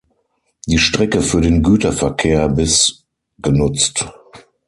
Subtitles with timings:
[0.65, 3.05] Die Strecke für den Güterverkehr bis
[3.37, 4.09] genutzt.